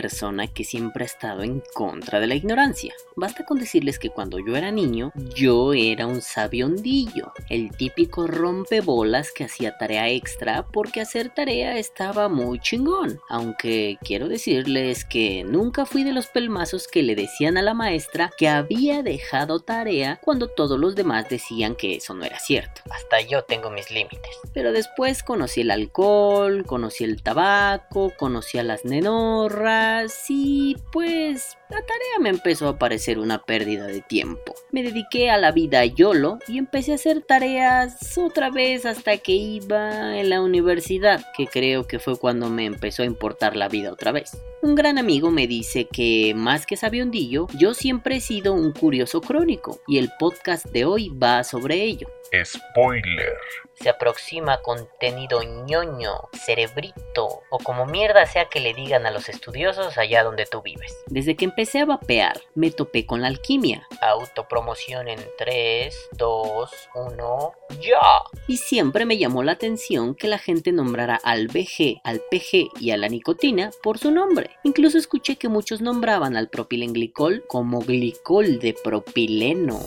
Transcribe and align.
persona 0.00 0.46
que 0.46 0.64
siempre 0.64 1.04
ha 1.04 1.06
estado 1.06 1.42
en 1.42 1.62
contra 1.74 2.20
de 2.20 2.26
la 2.26 2.34
ignorancia. 2.34 2.94
Basta 3.16 3.44
con 3.44 3.58
decirles 3.58 3.98
que 3.98 4.08
cuando 4.08 4.38
yo 4.38 4.56
era 4.56 4.70
niño, 4.70 5.12
yo 5.34 5.74
era 5.74 6.06
un 6.06 6.22
sabiondillo, 6.22 7.34
el 7.50 7.70
típico 7.76 8.26
rompebolas 8.26 9.30
que 9.30 9.44
hacía 9.44 9.76
tarea 9.76 10.08
extra 10.08 10.64
porque 10.72 11.02
hacer 11.02 11.28
tarea 11.34 11.76
estaba 11.76 12.30
muy 12.30 12.60
chingón. 12.60 13.20
Aunque 13.28 13.98
quiero 14.00 14.28
decirles 14.28 15.04
que 15.04 15.44
nunca 15.44 15.84
fui 15.84 16.02
de 16.02 16.14
los 16.14 16.28
pelmazos 16.28 16.88
que 16.88 17.02
le 17.02 17.14
decían 17.14 17.58
a 17.58 17.62
la 17.62 17.74
maestra 17.74 18.30
que 18.38 18.48
había 18.48 19.02
dejado 19.02 19.60
tarea 19.60 20.18
cuando 20.24 20.48
todos 20.48 20.80
los 20.80 20.94
demás 20.94 21.28
decían 21.28 21.74
que 21.74 21.96
eso 21.96 22.14
no 22.14 22.24
era 22.24 22.38
cierto. 22.38 22.80
Hasta 22.90 23.20
yo 23.20 23.44
tengo 23.44 23.70
mis 23.70 23.90
límites. 23.90 24.34
Pero 24.54 24.72
después 24.72 25.22
conocí 25.22 25.60
el 25.60 25.70
alcohol, 25.70 26.64
conocí 26.64 27.04
el 27.04 27.22
tabaco, 27.22 28.14
conocí 28.16 28.56
a 28.56 28.62
las 28.62 28.86
nenorras 28.86 29.89
y 30.28 30.76
pues 30.92 31.56
la 31.68 31.80
tarea 31.80 32.18
me 32.20 32.30
empezó 32.30 32.68
a 32.68 32.78
parecer 32.78 33.18
una 33.18 33.42
pérdida 33.42 33.86
de 33.86 34.00
tiempo. 34.00 34.54
Me 34.70 34.82
dediqué 34.82 35.30
a 35.30 35.38
la 35.38 35.52
vida 35.52 35.84
YOLO 35.84 36.38
y 36.48 36.58
empecé 36.58 36.92
a 36.92 36.96
hacer 36.96 37.22
tareas 37.22 38.16
otra 38.18 38.50
vez 38.50 38.86
hasta 38.86 39.18
que 39.18 39.32
iba 39.32 40.18
en 40.18 40.30
la 40.30 40.40
universidad, 40.40 41.24
que 41.36 41.46
creo 41.46 41.86
que 41.86 41.98
fue 41.98 42.18
cuando 42.18 42.48
me 42.50 42.64
empezó 42.64 43.02
a 43.02 43.06
importar 43.06 43.56
la 43.56 43.68
vida 43.68 43.92
otra 43.92 44.12
vez. 44.12 44.36
Un 44.62 44.74
gran 44.74 44.98
amigo 44.98 45.30
me 45.30 45.46
dice 45.46 45.86
que 45.90 46.34
más 46.34 46.66
que 46.66 46.76
sabiondillo, 46.76 47.46
yo 47.56 47.74
siempre 47.74 48.16
he 48.16 48.20
sido 48.20 48.52
un 48.52 48.72
curioso 48.72 49.20
crónico 49.20 49.80
y 49.86 49.98
el 49.98 50.10
podcast 50.18 50.66
de 50.66 50.84
hoy 50.84 51.08
va 51.10 51.44
sobre 51.44 51.82
ello. 51.82 52.08
Spoiler. 52.44 53.36
Se 53.80 53.88
aproxima 53.88 54.60
contenido 54.60 55.42
ñoño, 55.42 56.28
cerebrito 56.34 57.40
o 57.48 57.58
como 57.58 57.86
mierda 57.86 58.26
sea 58.26 58.44
que 58.44 58.60
le 58.60 58.74
digan 58.74 59.06
a 59.06 59.10
los 59.10 59.30
estudiosos 59.30 59.96
allá 59.96 60.22
donde 60.22 60.44
tú 60.44 60.60
vives. 60.60 60.94
Desde 61.06 61.34
que 61.34 61.46
empecé 61.46 61.80
a 61.80 61.86
vapear, 61.86 62.38
me 62.54 62.70
topé 62.70 63.06
con 63.06 63.22
la 63.22 63.28
alquimia. 63.28 63.88
Autopromoción 64.02 65.08
en 65.08 65.18
3, 65.38 66.10
2, 66.12 66.70
1, 66.94 67.52
ya. 67.80 68.22
Y 68.46 68.58
siempre 68.58 69.06
me 69.06 69.16
llamó 69.16 69.42
la 69.42 69.52
atención 69.52 70.14
que 70.14 70.28
la 70.28 70.36
gente 70.36 70.72
nombrara 70.72 71.18
al 71.24 71.46
BG, 71.46 72.02
al 72.04 72.20
PG 72.30 72.68
y 72.80 72.90
a 72.90 72.98
la 72.98 73.08
nicotina 73.08 73.70
por 73.82 73.96
su 73.96 74.10
nombre. 74.10 74.50
Incluso 74.62 74.98
escuché 74.98 75.36
que 75.36 75.48
muchos 75.48 75.80
nombraban 75.80 76.36
al 76.36 76.50
propilenglicol 76.50 77.44
como 77.46 77.80
glicol 77.80 78.58
de 78.58 78.74
propileno. 78.74 79.80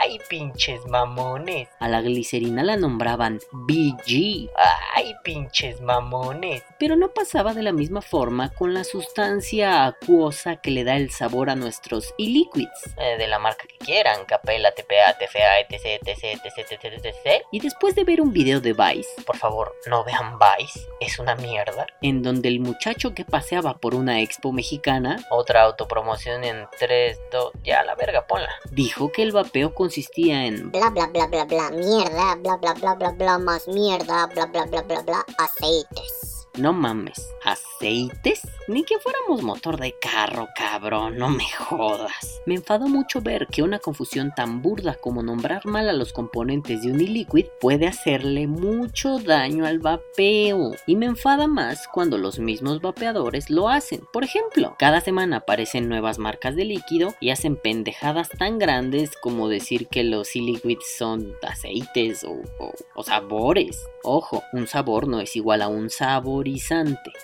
Ay, 0.00 0.18
pinches 0.28 0.84
mamones. 0.86 1.68
A 1.78 1.88
la 1.88 2.00
glicerina 2.00 2.64
la 2.64 2.76
nombraban 2.76 3.27
BG. 3.52 4.48
Ay, 4.94 5.14
pinches 5.22 5.80
mamones. 5.80 6.62
Pero 6.78 6.96
no 6.96 7.08
pasaba 7.12 7.54
de 7.54 7.62
la 7.62 7.72
misma 7.72 8.02
forma 8.02 8.50
con 8.50 8.74
la 8.74 8.84
sustancia 8.84 9.86
acuosa 9.86 10.56
que 10.56 10.70
le 10.70 10.84
da 10.84 10.96
el 10.96 11.10
sabor 11.10 11.50
a 11.50 11.56
nuestros 11.56 12.14
e-liquids. 12.18 12.94
Eh, 12.96 13.16
de 13.18 13.26
la 13.26 13.38
marca 13.38 13.66
que 13.66 13.78
quieran, 13.78 14.24
Capela, 14.26 14.72
TPA, 14.72 15.16
TFA, 15.18 15.60
etc, 15.60 16.00
etc, 16.06 16.40
etc, 16.44 16.72
etc, 16.72 16.84
etc. 17.04 17.42
Y 17.52 17.60
después 17.60 17.94
de 17.94 18.04
ver 18.04 18.20
un 18.20 18.32
video 18.32 18.60
de 18.60 18.72
Vice, 18.72 19.08
Por 19.26 19.36
favor, 19.36 19.74
no 19.86 20.04
vean 20.04 20.38
Vice, 20.38 20.80
es 21.00 21.18
una 21.18 21.34
mierda. 21.36 21.86
en 22.02 22.22
donde 22.22 22.48
el 22.48 22.60
muchacho 22.60 23.14
que 23.14 23.24
paseaba 23.24 23.78
por 23.78 23.94
una 23.94 24.20
expo 24.20 24.52
mexicana 24.52 25.16
Otra 25.30 25.62
autopromoción 25.62 26.44
en 26.44 26.66
3, 26.78 27.18
2, 27.32 27.52
ya 27.64 27.82
la 27.84 27.94
verga, 27.94 28.26
ponla. 28.26 28.50
dijo 28.70 29.10
que 29.12 29.22
el 29.22 29.32
vapeo 29.32 29.74
consistía 29.74 30.46
en 30.46 30.70
bla 30.70 30.90
bla 30.90 31.06
bla 31.06 31.26
bla 31.26 31.44
bla 31.44 31.70
mierda, 31.70 32.34
bla 32.36 32.56
bla 32.56 32.74
bla 32.74 32.94
bla 32.94 33.12
bla 33.18 33.38
más 33.38 33.66
mierda, 33.68 34.26
bla 34.28 34.46
bla 34.46 34.64
bla 34.66 34.82
bla 34.82 35.02
bla 35.02 35.24
aceites. 35.38 36.37
No 36.58 36.72
mames, 36.72 37.28
¿aceites? 37.44 38.42
Ni 38.66 38.82
que 38.82 38.98
fuéramos 38.98 39.42
motor 39.42 39.78
de 39.78 39.94
carro, 40.00 40.48
cabrón, 40.56 41.16
no 41.16 41.28
me 41.28 41.44
jodas. 41.48 42.42
Me 42.46 42.56
enfadó 42.56 42.88
mucho 42.88 43.20
ver 43.20 43.46
que 43.46 43.62
una 43.62 43.78
confusión 43.78 44.32
tan 44.34 44.60
burda 44.60 44.96
como 44.96 45.22
nombrar 45.22 45.64
mal 45.66 45.88
a 45.88 45.92
los 45.92 46.12
componentes 46.12 46.82
de 46.82 46.90
un 46.90 47.00
e-liquid 47.00 47.46
puede 47.60 47.86
hacerle 47.86 48.46
mucho 48.48 49.18
daño 49.20 49.66
al 49.66 49.78
vapeo. 49.78 50.72
Y 50.86 50.96
me 50.96 51.06
enfada 51.06 51.46
más 51.46 51.86
cuando 51.86 52.18
los 52.18 52.40
mismos 52.40 52.80
vapeadores 52.80 53.50
lo 53.50 53.68
hacen. 53.68 54.02
Por 54.12 54.24
ejemplo, 54.24 54.74
cada 54.78 55.00
semana 55.00 55.38
aparecen 55.38 55.88
nuevas 55.88 56.18
marcas 56.18 56.56
de 56.56 56.64
líquido 56.64 57.14
y 57.20 57.30
hacen 57.30 57.54
pendejadas 57.56 58.30
tan 58.30 58.58
grandes 58.58 59.12
como 59.22 59.48
decir 59.48 59.86
que 59.86 60.02
los 60.02 60.34
e-liquids 60.34 60.96
son 60.98 61.34
aceites 61.46 62.24
o, 62.24 62.32
o- 62.58 62.72
o 62.96 63.02
sabores. 63.04 63.86
Ojo, 64.02 64.42
un 64.52 64.66
sabor 64.66 65.06
no 65.06 65.20
es 65.20 65.36
igual 65.36 65.62
a 65.62 65.68
un 65.68 65.90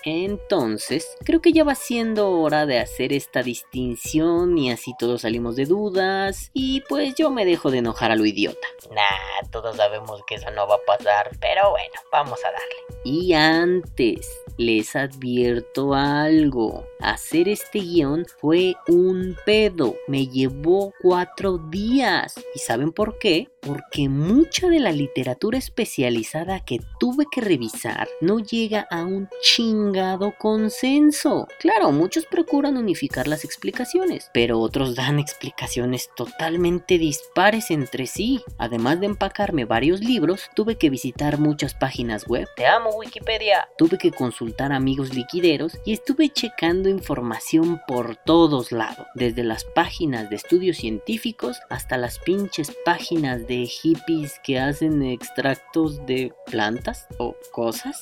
Entonces, 0.03 1.17
creo 1.23 1.41
que 1.41 1.53
ya 1.53 1.63
va 1.63 1.75
siendo 1.75 2.31
hora 2.31 2.65
de 2.65 2.79
hacer 2.79 3.13
esta 3.13 3.43
distinción 3.43 4.57
y 4.57 4.71
así 4.71 4.93
todos 4.97 5.21
salimos 5.21 5.55
de 5.55 5.65
dudas 5.65 6.51
y 6.53 6.81
pues 6.81 7.15
yo 7.15 7.31
me 7.31 7.45
dejo 7.45 7.71
de 7.71 7.79
enojar 7.79 8.11
a 8.11 8.15
lo 8.15 8.25
idiota. 8.25 8.67
Nah, 8.91 9.49
todos 9.51 9.77
sabemos 9.77 10.21
que 10.27 10.35
eso 10.35 10.51
no 10.51 10.67
va 10.67 10.75
a 10.75 10.97
pasar, 10.97 11.31
pero 11.39 11.71
bueno, 11.71 11.93
vamos 12.11 12.39
a 12.43 12.51
darle. 12.51 13.01
Y 13.03 13.33
antes, 13.33 14.27
les 14.57 14.95
advierto 14.95 15.93
algo. 15.93 16.85
Hacer 16.99 17.49
este 17.49 17.79
guion 17.79 18.25
fue 18.39 18.75
un 18.87 19.35
pedo. 19.45 19.95
Me 20.07 20.27
llevó 20.27 20.93
cuatro 21.01 21.57
días. 21.57 22.35
¿Y 22.55 22.59
saben 22.59 22.91
por 22.91 23.17
qué? 23.19 23.49
Porque 23.61 24.09
mucha 24.09 24.69
de 24.69 24.79
la 24.79 24.91
literatura 24.91 25.57
especializada 25.57 26.63
que 26.63 26.79
tuve 26.99 27.25
que 27.31 27.41
revisar 27.41 28.07
no 28.21 28.39
llega 28.39 28.87
a 28.89 29.04
un 29.05 29.29
chingado 29.41 30.33
consenso. 30.37 31.47
Claro, 31.59 31.91
muchos 31.91 32.25
procuran 32.25 32.77
unificar 32.77 33.27
las 33.27 33.45
explicaciones, 33.45 34.29
pero 34.33 34.59
otros 34.59 34.95
dan 34.95 35.19
explicaciones 35.19 36.09
totalmente 36.15 36.97
dispares 36.97 37.71
entre 37.71 38.07
sí. 38.07 38.43
Además 38.57 38.99
de 38.99 39.07
empacarme 39.07 39.65
varios 39.65 40.01
libros, 40.01 40.49
tuve 40.55 40.77
que 40.77 40.89
visitar 40.89 41.39
muchas 41.39 41.73
páginas 41.73 42.27
web 42.27 42.47
Te 42.55 42.65
amo, 42.65 42.89
Wikipedia. 42.95 43.69
tuve 43.77 43.97
que 43.97 44.11
consultar 44.11 44.71
amigos 44.71 45.13
liquideros 45.13 45.77
y 45.85 45.93
estuve 45.93 46.29
checando 46.29 46.89
información 46.89 47.81
por 47.87 48.15
todos 48.15 48.71
lados, 48.71 49.07
desde 49.15 49.43
las 49.43 49.63
páginas 49.63 50.29
de 50.29 50.35
estudios 50.35 50.77
científicos 50.77 51.59
hasta 51.69 51.97
las 51.97 52.19
pinches 52.19 52.75
páginas 52.83 53.47
de 53.47 53.65
hippies 53.65 54.39
que 54.43 54.59
hacen 54.59 55.03
extractos 55.03 56.05
de 56.05 56.33
plantas 56.45 57.07
o 57.17 57.35
cosas. 57.51 57.99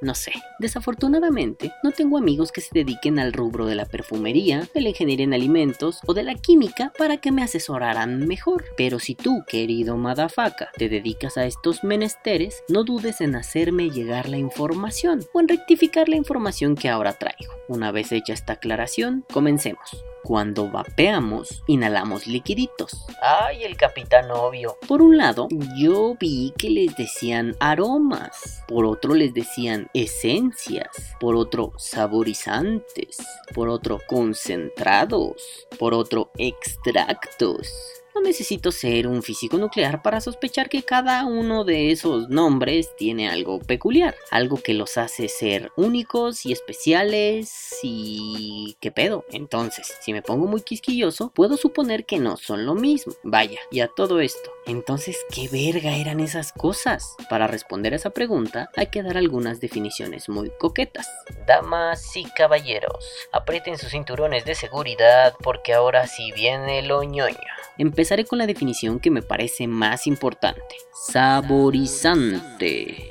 No 0.00 0.14
sé, 0.14 0.32
desafortunadamente 0.58 1.72
no 1.82 1.92
tengo 1.92 2.18
amigos 2.18 2.52
que 2.52 2.60
se 2.60 2.70
dediquen 2.72 3.18
al 3.18 3.32
rubro 3.32 3.66
de 3.66 3.74
la 3.74 3.86
perfumería, 3.86 4.68
de 4.74 4.80
la 4.80 4.88
ingeniería 4.90 5.24
en 5.24 5.34
alimentos 5.34 6.00
o 6.06 6.14
de 6.14 6.22
la 6.22 6.34
química 6.34 6.92
para 6.96 7.18
que 7.18 7.32
me 7.32 7.42
asesoraran 7.42 8.26
mejor. 8.26 8.64
Pero 8.76 8.98
si 8.98 9.14
tú, 9.14 9.44
querido 9.46 9.96
Madafaka, 9.96 10.70
te 10.76 10.88
dedicas 10.88 11.36
a 11.36 11.44
estos 11.44 11.84
menesteres, 11.84 12.62
no 12.68 12.84
dudes 12.84 13.20
en 13.20 13.36
hacerme 13.36 13.90
llegar 13.90 14.28
la 14.28 14.38
información 14.38 15.20
o 15.32 15.40
en 15.40 15.48
rectificar 15.48 16.08
la 16.08 16.16
información 16.16 16.76
que 16.76 16.88
ahora 16.88 17.12
traigo. 17.12 17.52
Una 17.68 17.92
vez 17.92 18.12
hecha 18.12 18.32
esta 18.32 18.54
aclaración, 18.54 19.24
comencemos. 19.32 20.04
Cuando 20.22 20.70
vapeamos, 20.70 21.62
inhalamos 21.66 22.26
liquiditos. 22.26 23.06
Ay, 23.22 23.64
el 23.64 23.76
capitán 23.76 24.30
obvio. 24.30 24.76
Por 24.86 25.02
un 25.02 25.16
lado, 25.16 25.48
yo 25.76 26.16
vi 26.18 26.52
que 26.56 26.70
les 26.70 26.96
decían 26.96 27.56
aromas, 27.58 28.62
por 28.68 28.84
otro 28.84 29.14
les 29.14 29.32
decían 29.34 29.88
esencias, 29.94 30.88
por 31.18 31.36
otro 31.36 31.72
saborizantes, 31.76 33.18
por 33.54 33.68
otro 33.68 33.98
concentrados, 34.06 35.66
por 35.78 35.94
otro 35.94 36.30
extractos. 36.36 37.99
No 38.14 38.20
necesito 38.22 38.72
ser 38.72 39.06
un 39.06 39.22
físico 39.22 39.56
nuclear 39.56 40.02
para 40.02 40.20
sospechar 40.20 40.68
que 40.68 40.82
cada 40.82 41.24
uno 41.24 41.64
de 41.64 41.92
esos 41.92 42.28
nombres 42.28 42.94
tiene 42.96 43.28
algo 43.28 43.60
peculiar, 43.60 44.14
algo 44.30 44.56
que 44.56 44.74
los 44.74 44.98
hace 44.98 45.28
ser 45.28 45.70
únicos 45.76 46.44
y 46.44 46.52
especiales 46.52 47.78
y... 47.82 48.76
¿qué 48.80 48.90
pedo? 48.90 49.24
Entonces, 49.30 49.94
si 50.00 50.12
me 50.12 50.22
pongo 50.22 50.46
muy 50.46 50.62
quisquilloso, 50.62 51.30
puedo 51.30 51.56
suponer 51.56 52.04
que 52.04 52.18
no 52.18 52.36
son 52.36 52.66
lo 52.66 52.74
mismo. 52.74 53.12
Vaya, 53.22 53.60
y 53.70 53.80
a 53.80 53.88
todo 53.88 54.20
esto. 54.20 54.50
Entonces, 54.70 55.18
¿qué 55.34 55.48
verga 55.48 55.96
eran 55.96 56.20
esas 56.20 56.52
cosas? 56.52 57.16
Para 57.28 57.48
responder 57.48 57.92
a 57.92 57.96
esa 57.96 58.10
pregunta, 58.10 58.70
hay 58.76 58.86
que 58.86 59.02
dar 59.02 59.16
algunas 59.16 59.60
definiciones 59.60 60.28
muy 60.28 60.52
coquetas. 60.60 61.08
Damas 61.44 62.16
y 62.16 62.22
caballeros, 62.30 63.04
aprieten 63.32 63.78
sus 63.78 63.90
cinturones 63.90 64.44
de 64.44 64.54
seguridad 64.54 65.34
porque 65.42 65.74
ahora 65.74 66.06
sí 66.06 66.30
viene 66.36 66.82
lo 66.82 67.02
ñoño. 67.02 67.34
Empezaré 67.78 68.24
con 68.24 68.38
la 68.38 68.46
definición 68.46 69.00
que 69.00 69.10
me 69.10 69.22
parece 69.22 69.66
más 69.66 70.06
importante. 70.06 70.76
Saborizante. 70.92 73.09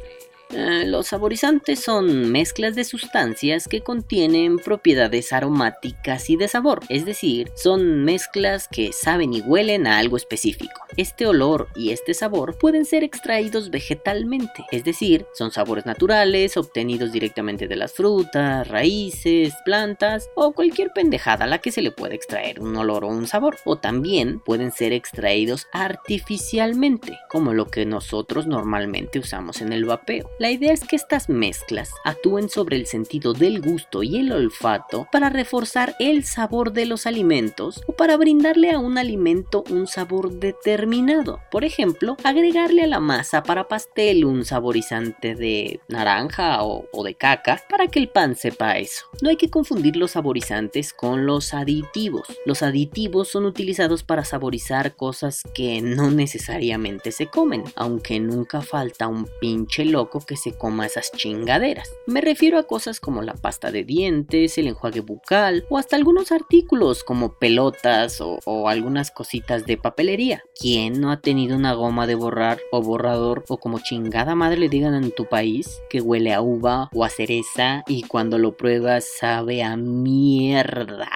Eh, 0.51 0.86
los 0.88 1.07
saborizantes 1.07 1.80
son 1.80 2.31
mezclas 2.31 2.75
de 2.75 2.84
sustancias 2.84 3.68
que 3.68 3.81
contienen 3.81 4.57
propiedades 4.57 5.31
aromáticas 5.31 6.30
y 6.30 6.38
de 6.38 6.48
sabor, 6.48 6.81
es 6.90 7.06
decir, 7.06 7.51
son 7.56 8.04
mezclas 8.04 8.68
que 8.68 8.92
saben 8.92 9.34
y 9.34 9.42
huelen 9.42 9.86
a 9.86 10.00
algo 10.00 10.18
específico. 10.18 10.81
Este 10.98 11.28
olor 11.28 11.68
y 11.75 11.92
este 11.92 12.13
sabor 12.13 12.57
pueden 12.57 12.86
ser 12.86 13.04
extraídos 13.04 13.69
vegetalmente, 13.69 14.66
es 14.72 14.84
decir, 14.84 15.25
son 15.34 15.51
sabores 15.51 15.86
naturales 15.86 16.57
obtenidos 16.57 17.12
directamente 17.12 17.68
de 17.68 17.75
las 17.75 17.94
frutas, 17.94 18.68
raíces, 18.68 19.54
plantas 19.66 20.30
o 20.36 20.54
cualquier 20.54 20.92
pendejada 20.92 21.46
a 21.46 21.48
la 21.48 21.60
que 21.60 21.72
se 21.72 21.81
le 21.81 21.92
puede 21.92 22.16
extraer 22.16 22.60
un 22.60 22.75
olor 22.75 23.04
o 23.04 23.07
un 23.07 23.28
sabor. 23.28 23.57
O 23.66 23.78
también 23.78 24.40
pueden 24.40 24.72
ser 24.72 24.94
extraídos 24.94 25.68
artificialmente, 25.72 27.18
como 27.30 27.54
lo 27.54 27.68
que 27.68 27.86
nosotros 27.86 28.48
normalmente 28.48 29.19
usamos 29.19 29.62
en 29.62 29.74
el 29.74 29.86
vapeo. 29.86 30.30
La 30.39 30.50
idea 30.51 30.71
es 30.71 30.86
que 30.86 30.95
estas 30.95 31.27
mezclas 31.27 31.91
actúen 32.06 32.47
sobre 32.47 32.77
el 32.77 32.86
sentido 32.86 33.33
del 33.33 33.59
gusto 33.59 34.03
y 34.03 34.19
el 34.19 34.31
olfato 34.31 35.06
para 35.12 35.30
reforzar 35.30 35.97
el 36.00 36.24
sabor 36.24 36.71
de 36.71 36.86
los 36.86 37.06
alimentos 37.06 37.83
o 37.88 37.91
para 37.91 38.15
brindarle 38.15 38.71
a 38.71 38.80
un 38.80 38.97
alimento 38.97 39.65
un 39.69 39.86
sabor 39.86 40.31
determinado. 40.31 41.41
Por 41.51 41.65
ejemplo, 41.65 42.15
agregarle 42.24 42.83
a 42.83 42.88
la 42.88 43.01
masa 43.01 43.44
para 43.44 43.68
pastel 43.68 44.24
un 44.24 44.45
saborizante 44.45 45.36
de 45.36 45.81
naranja 45.89 46.63
o, 46.63 46.88
de 47.03 47.15
caca 47.15 47.62
para 47.69 47.88
que 47.88 48.00
el 48.00 48.07
pan 48.07 48.38
sepa 48.38 48.77
eso. 48.77 49.08
No 49.21 49.30
hay 49.30 49.36
que 49.36 49.50
confundir 49.50 49.98
los 49.98 50.12
saborizantes 50.12 50.94
con 50.94 51.25
los 51.25 51.54
aditivos. 51.54 52.25
Los 52.45 52.63
aditivos 52.63 53.27
son 53.27 53.45
utilizados 53.45 54.04
para 54.04 54.24
saborizar 54.24 54.95
cosas 54.95 55.44
que 55.54 55.81
no 55.81 56.10
necesariamente 56.10 57.12
se 57.12 57.27
comen, 57.27 57.66
aunque 57.75 58.21
nunca 58.21 58.62
falta 58.62 59.07
un 59.07 59.27
pinche 59.42 59.83
loco 59.83 60.21
que 60.25 60.38
se 60.38 60.54
coma 60.54 60.86
esas 60.86 61.12
chingaderas. 61.12 61.92
Me 62.07 62.21
refiero 62.21 62.57
a 62.57 62.63
cosas 62.63 63.01
como 63.01 63.21
la 63.21 63.33
pasta 63.33 63.71
de 63.71 63.83
dientes, 63.83 64.57
el 64.57 64.68
enjuague 64.68 65.01
bucal 65.01 65.65
o 65.69 65.77
hasta 65.77 65.98
algunos 65.98 66.31
artículos 66.31 67.04
como 67.04 67.33
pelotas 67.33 68.22
o, 68.22 68.69
algunas 68.69 69.12
cositas 69.12 69.65
de 69.65 69.77
papelería. 69.77 70.44
¿Quién 70.57 71.01
no 71.01 71.12
ha 71.12 71.19
tenido 71.19 71.57
una 71.57 71.74
goma 71.74 72.07
de 72.07 72.15
borrar 72.15 72.60
o 72.72 72.81
borrador 72.81 73.44
o 73.50 73.57
como 73.57 73.80
chingada 73.80 74.33
madre 74.36 74.60
le 74.60 74.69
digan 74.69 74.94
en 74.94 75.12
tu 75.12 75.25
país 75.25 75.81
que 75.89 76.00
huele 76.00 76.33
a 76.33 76.42
uva 76.42 76.89
o 76.94 77.04
a 77.04 77.10
cereza 77.10 77.83
y 77.88 78.04
cuando 78.04 78.38
lo 78.38 78.56
pruebas 78.56 79.08
sabe 79.17 79.63
a 79.63 79.75
mierda? 79.75 81.09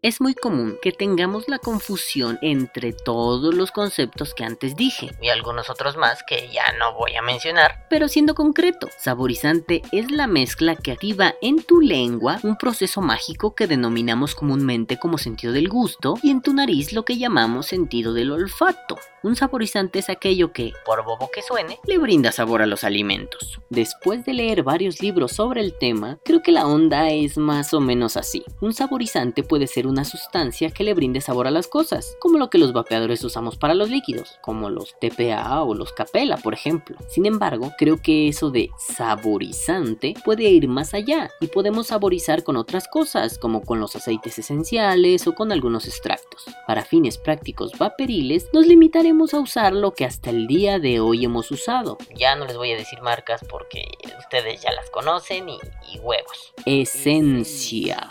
Es 0.00 0.20
muy 0.20 0.34
común 0.34 0.78
que 0.80 0.92
tengamos 0.92 1.48
la 1.48 1.58
confusión 1.58 2.38
entre 2.40 2.92
todos 2.92 3.52
los 3.52 3.72
conceptos 3.72 4.32
que 4.32 4.44
antes 4.44 4.76
dije, 4.76 5.10
Y 5.20 5.28
algunos 5.28 5.70
otros 5.70 5.96
más 5.96 6.22
que 6.22 6.48
ya 6.52 6.62
no 6.78 6.94
voy 6.94 7.16
a 7.16 7.22
mencionar. 7.22 7.84
pero 7.90 8.06
siendo 8.06 8.36
concreto, 8.36 8.88
saborizante 8.96 9.82
es 9.90 10.12
la 10.12 10.28
mezcla 10.28 10.76
que 10.76 10.92
activa 10.92 11.34
en 11.42 11.64
tu 11.64 11.80
lengua 11.80 12.38
un 12.44 12.56
proceso 12.56 13.00
mágico 13.00 13.56
que 13.56 13.66
denominamos 13.66 14.36
comúnmente 14.36 15.00
como 15.00 15.18
sentido 15.18 15.52
del 15.52 15.68
gusto 15.68 16.14
y 16.22 16.30
en 16.30 16.42
tu 16.42 16.54
nariz 16.54 16.92
lo 16.92 17.04
que 17.04 17.18
llamamos 17.18 17.66
sentido 17.66 18.12
del 18.12 18.30
olfato. 18.30 18.96
Un 19.24 19.34
saborizante 19.34 19.98
es 19.98 20.08
aquello 20.08 20.52
que 20.52 20.74
Por 20.86 21.04
bobo 21.04 21.28
que 21.32 21.42
suene, 21.42 21.80
le 21.88 21.98
brinda 21.98 22.30
sabor 22.30 22.62
a 22.62 22.66
los 22.66 22.84
alimentos. 22.84 23.58
Después 23.68 24.24
de 24.24 24.34
leer 24.34 24.62
varios 24.62 25.02
libros 25.02 25.32
sobre 25.32 25.60
el 25.60 25.76
tema, 25.76 26.20
creo 26.24 26.40
que 26.40 26.52
la 26.52 26.68
onda 26.68 27.10
es 27.10 27.36
más 27.36 27.74
o 27.74 27.80
menos 27.80 28.16
así. 28.16 28.44
Un 28.60 28.72
saborizante 28.72 29.42
puede 29.42 29.66
ser 29.66 29.88
una 29.98 30.04
sustancia 30.04 30.70
que 30.70 30.84
le 30.84 30.94
brinde 30.94 31.20
sabor 31.20 31.48
a 31.48 31.50
las 31.50 31.66
cosas, 31.66 32.16
como 32.20 32.38
lo 32.38 32.50
que 32.50 32.58
los 32.58 32.72
vapeadores 32.72 33.24
usamos 33.24 33.56
para 33.56 33.74
los 33.74 33.90
líquidos, 33.90 34.38
como 34.42 34.70
los 34.70 34.94
TPA 35.00 35.60
o 35.64 35.74
los 35.74 35.92
Capella, 35.92 36.36
por 36.36 36.54
ejemplo. 36.54 36.96
Sin 37.08 37.26
embargo, 37.26 37.72
creo 37.76 38.00
que 38.00 38.28
eso 38.28 38.52
de 38.52 38.70
saborizante 38.78 40.14
puede 40.24 40.44
ir 40.44 40.68
más 40.68 40.94
allá 40.94 41.30
y 41.40 41.48
podemos 41.48 41.88
saborizar 41.88 42.44
con 42.44 42.56
otras 42.56 42.86
cosas, 42.86 43.38
como 43.38 43.62
con 43.62 43.80
los 43.80 43.96
aceites 43.96 44.38
esenciales 44.38 45.26
o 45.26 45.34
con 45.34 45.50
algunos 45.50 45.88
extractos. 45.88 46.44
Para 46.68 46.84
fines 46.84 47.18
prácticos 47.18 47.72
vaporiles, 47.76 48.50
nos 48.52 48.68
limitaremos 48.68 49.34
a 49.34 49.40
usar 49.40 49.72
lo 49.72 49.94
que 49.94 50.04
hasta 50.04 50.30
el 50.30 50.46
día 50.46 50.78
de 50.78 51.00
hoy 51.00 51.24
hemos 51.24 51.50
usado, 51.50 51.98
ya 52.14 52.36
no 52.36 52.44
les 52.44 52.56
voy 52.56 52.70
a 52.70 52.76
decir 52.76 53.02
marcas 53.02 53.44
porque 53.50 53.88
ustedes 54.16 54.62
ya 54.62 54.70
las 54.70 54.90
conocen 54.90 55.48
y, 55.48 55.58
y 55.92 55.98
huevos. 55.98 56.54
esencia. 56.66 58.08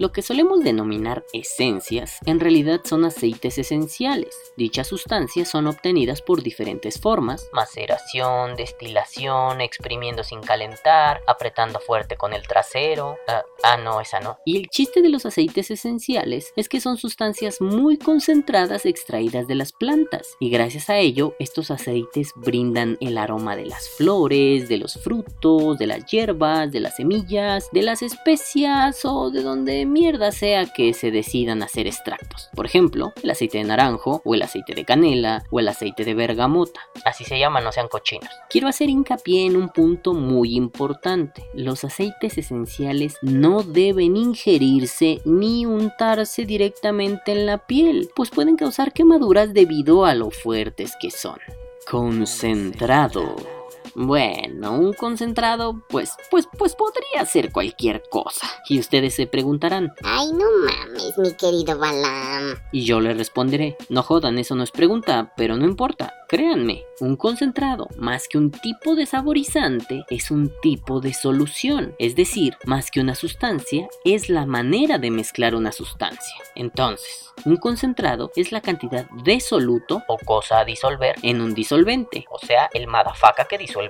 Lo 0.00 0.12
que 0.12 0.22
solemos 0.22 0.64
denominar 0.64 1.26
esencias 1.34 2.20
en 2.24 2.40
realidad 2.40 2.80
son 2.84 3.04
aceites 3.04 3.58
esenciales. 3.58 4.34
Dichas 4.56 4.86
sustancias 4.86 5.50
son 5.50 5.66
obtenidas 5.66 6.22
por 6.22 6.42
diferentes 6.42 6.98
formas, 6.98 7.50
Maceración, 7.52 8.56
destilación, 8.56 9.60
exprimiendo 9.60 10.24
sin 10.24 10.40
calentar, 10.40 11.20
apretando 11.26 11.80
fuerte 11.80 12.16
con 12.16 12.32
el 12.32 12.48
trasero. 12.48 13.18
Ah, 13.28 13.42
ah, 13.62 13.76
no, 13.76 14.00
esa 14.00 14.20
no. 14.20 14.38
y 14.46 14.56
el 14.56 14.68
chiste 14.68 15.02
de 15.02 15.10
los 15.10 15.26
aceites 15.26 15.70
esenciales 15.70 16.54
es 16.56 16.70
que 16.70 16.80
son 16.80 16.96
sustancias 16.96 17.60
muy 17.60 17.98
concentradas 17.98 18.86
extraídas 18.86 19.48
de 19.48 19.54
las 19.54 19.74
plantas, 19.74 20.34
y 20.40 20.48
gracias 20.48 20.88
a 20.88 20.96
ello 20.96 21.34
estos 21.38 21.70
aceites 21.70 22.32
brindan 22.36 22.96
el 23.02 23.18
aroma 23.18 23.54
de 23.54 23.66
las 23.66 23.90
flores, 23.90 24.66
de 24.70 24.78
los 24.78 24.94
frutos, 24.94 25.76
de 25.76 25.88
las 25.88 26.06
hierbas, 26.06 26.72
de 26.72 26.80
las 26.80 26.96
semillas, 26.96 27.68
de 27.70 27.82
las 27.82 28.00
especias 28.00 29.04
o 29.04 29.30
de 29.30 29.42
donde 29.42 29.89
mierda 29.90 30.32
sea 30.32 30.64
que 30.66 30.94
se 30.94 31.10
decidan 31.10 31.62
hacer 31.62 31.86
extractos. 31.86 32.48
Por 32.54 32.64
ejemplo, 32.64 33.12
el 33.22 33.30
aceite 33.30 33.58
de 33.58 33.64
naranjo, 33.64 34.22
o 34.24 34.34
el 34.34 34.42
aceite 34.42 34.74
de 34.74 34.84
canela, 34.84 35.44
o 35.50 35.60
el 35.60 35.68
aceite 35.68 36.04
de 36.04 36.14
bergamota. 36.14 36.80
Así 37.04 37.24
se 37.24 37.38
llama, 37.38 37.60
no 37.60 37.72
sean 37.72 37.88
cochinos. 37.88 38.30
Quiero 38.48 38.68
hacer 38.68 38.88
hincapié 38.88 39.44
en 39.44 39.56
un 39.56 39.68
punto 39.68 40.14
muy 40.14 40.54
importante. 40.56 41.44
Los 41.54 41.84
aceites 41.84 42.38
esenciales 42.38 43.18
no 43.20 43.62
deben 43.62 44.16
ingerirse 44.16 45.20
ni 45.24 45.66
untarse 45.66 46.46
directamente 46.46 47.32
en 47.32 47.46
la 47.46 47.58
piel, 47.66 48.08
pues 48.14 48.30
pueden 48.30 48.56
causar 48.56 48.92
quemaduras 48.92 49.52
debido 49.52 50.06
a 50.06 50.14
lo 50.14 50.30
fuertes 50.30 50.94
que 51.00 51.10
son. 51.10 51.38
Concentrado. 51.86 53.59
Bueno, 54.02 54.72
un 54.72 54.94
concentrado, 54.94 55.82
pues, 55.90 56.16
pues, 56.30 56.48
pues 56.56 56.74
podría 56.74 57.26
ser 57.26 57.52
cualquier 57.52 58.02
cosa. 58.10 58.48
Y 58.66 58.78
ustedes 58.78 59.14
se 59.14 59.26
preguntarán, 59.26 59.92
Ay, 60.02 60.32
no 60.32 60.46
mames, 60.64 61.18
mi 61.18 61.34
querido 61.34 61.78
Balam. 61.78 62.54
y 62.72 62.84
yo 62.84 62.98
les 63.00 63.18
responderé, 63.18 63.76
no 63.90 64.02
jodan, 64.02 64.38
eso 64.38 64.54
no 64.54 64.62
es 64.62 64.70
pregunta, 64.70 65.34
pero 65.36 65.54
no 65.58 65.66
importa, 65.66 66.14
créanme, 66.30 66.82
un 67.00 67.16
concentrado, 67.16 67.88
más 67.98 68.26
que 68.26 68.38
un 68.38 68.50
tipo 68.50 68.94
de 68.94 69.04
saborizante, 69.04 70.06
es 70.08 70.30
un 70.30 70.50
tipo 70.62 71.00
de 71.00 71.12
solución, 71.12 71.94
es 71.98 72.16
decir, 72.16 72.56
más 72.64 72.90
que 72.90 73.00
una 73.00 73.14
sustancia, 73.14 73.86
es 74.06 74.30
la 74.30 74.46
manera 74.46 74.96
de 74.96 75.10
mezclar 75.10 75.54
una 75.54 75.72
sustancia. 75.72 76.36
Entonces, 76.54 77.26
un 77.44 77.56
concentrado 77.56 78.30
es 78.34 78.50
la 78.50 78.60
cantidad 78.60 79.08
de 79.24 79.40
soluto 79.40 80.02
O 80.08 80.18
cosa 80.18 80.60
a 80.60 80.64
disolver, 80.64 81.16
en 81.22 81.42
un 81.42 81.52
disolvente. 81.54 82.24
o 82.30 82.38
sea, 82.38 82.70
el 82.72 82.86
madafaca 82.86 83.44
que 83.44 83.58
disuelve 83.58 83.89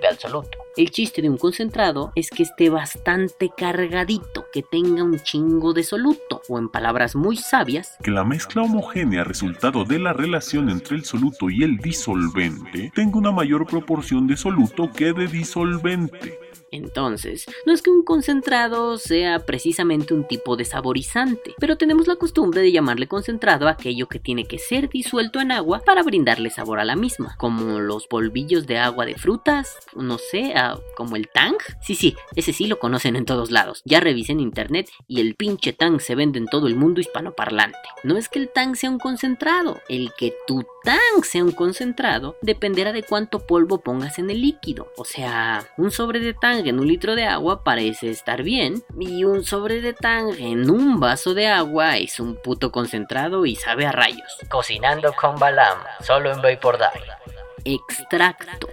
El 0.77 0.91
chiste 0.91 1.21
de 1.21 1.29
un 1.29 1.37
concentrado 1.37 2.13
es 2.15 2.31
que 2.31 2.43
esté 2.43 2.71
bastante 2.71 3.51
cargadito, 3.57 4.47
que 4.53 4.63
tenga 4.63 5.03
un 5.03 5.19
chingo 5.21 5.73
de 5.73 5.83
soluto, 5.83 6.43
o 6.49 6.59
en 6.59 6.69
palabras 6.69 7.17
muy 7.17 7.37
sabias, 7.37 7.97
que 8.03 8.11
la 8.11 8.25
mezcla 8.25 8.63
homogénea 8.63 9.25
resultado 9.25 9.85
de 9.85 9.99
la 9.99 10.13
relación 10.13 10.71
entre 10.71 10.97
el 10.97 11.05
soluto 11.05 11.51
y 11.51 11.65
el 11.65 11.77
disolvente 11.79 12.93
tenga 12.95 13.19
una 13.19 13.33
mayor 13.33 13.67
proporción 13.67 14.27
de 14.27 14.37
soluto 14.37 14.91
que 14.91 15.13
de 15.13 15.27
disolvente. 15.27 16.50
Entonces, 16.73 17.47
no 17.67 17.73
es 17.73 17.83
que 17.83 17.91
un 17.91 18.05
concentrado 18.05 18.99
sea 18.99 19.41
precisamente 19.41 20.15
un 20.15 20.27
tipo 20.27 20.57
de 20.57 20.65
saborizante, 20.65 21.55
pero 21.59 21.77
tenemos 21.77 22.07
la 22.07 22.17
costumbre 22.17 22.61
de 22.61 22.73
llamarle 22.73 23.09
concentrado 23.09 23.69
a 23.69 23.73
aquello 23.73 24.09
que 24.09 24.19
tiene 24.19 24.47
que 24.47 24.59
ser 24.59 24.89
disuelto 24.89 25.41
en 25.41 25.53
agua 25.53 25.83
para 25.85 26.03
brindarle 26.03 26.51
sabor 26.51 26.81
a 26.81 26.85
la 26.85 26.97
misma, 26.97 27.35
como 27.39 27.81
los 27.81 28.07
polvillos 28.07 28.67
de 28.67 28.79
agua 28.79 29.07
de 29.07 29.17
frutas, 29.17 29.79
no 29.95 30.19
sé, 30.19 30.55
como 30.97 31.17
el 31.17 31.29
tang. 31.29 31.57
Sí, 31.83 31.95
sí, 31.95 32.15
ese 32.37 32.53
sí 32.53 32.67
lo 32.67 32.79
conocen 32.79 33.17
en 33.17 33.25
todos 33.25 33.51
lados. 33.51 33.83
Ya 33.85 34.01
revisé 34.01 34.33
en 34.33 34.41
internet 34.41 34.89
y 35.09 35.21
el 35.21 35.35
pinche 35.35 35.73
tang 35.73 36.01
se 36.01 36.15
vende 36.15 36.39
en 36.39 36.47
todo 36.47 36.67
el 36.67 36.77
mundo 36.77 37.01
hispanoparlante. 37.01 37.79
No 38.05 38.17
es 38.17 38.29
que 38.29 38.39
el 38.39 38.49
tang 38.49 38.77
sea 38.77 38.91
un 38.91 38.99
concentrado, 38.99 39.81
el 39.89 40.13
que 40.17 40.35
tu 40.47 40.65
tang 40.83 41.23
sea 41.23 41.45
un 41.45 41.53
concentrado 41.53 42.37
dependerá 42.43 42.93
de 42.93 43.03
cuánto 43.03 43.47
polvo 43.47 43.81
pongas 43.81 44.19
en 44.19 44.31
el 44.31 44.41
líquido. 44.41 44.93
O 44.97 45.05
sea, 45.05 45.65
un 45.77 45.91
sobre 45.91 46.21
de 46.21 46.35
tang 46.35 46.67
en 46.67 46.81
un 46.81 46.89
litro 46.89 47.15
de 47.15 47.27
agua 47.27 47.65
parece 47.65 48.11
estar 48.11 48.43
bien 48.43 48.83
y 48.99 49.25
un 49.25 49.45
sobre 49.45 49.81
de 49.81 49.93
tang 49.93 50.35
en 50.39 50.71
un 50.71 51.01
vaso 51.01 51.35
de 51.35 51.49
agua 51.49 51.99
es 51.99 52.21
un 52.21 52.37
puto 52.37 52.73
concentrado 52.73 53.47
y 53.47 53.57
sabe 53.57 53.87
a 53.87 53.93
rayos. 53.93 54.39
Cocinando 54.49 55.13
con 55.13 55.39
Balam, 55.39 55.79
solo 56.01 56.33
en 56.33 56.41
Vapor. 56.43 56.79
Extracto. 57.65 58.69